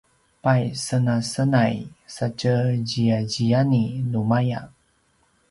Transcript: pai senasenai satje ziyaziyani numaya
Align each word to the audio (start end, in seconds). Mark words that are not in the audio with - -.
pai 0.43 0.63
senasenai 0.85 1.77
satje 2.15 2.55
ziyaziyani 2.89 3.83
numaya 4.11 4.61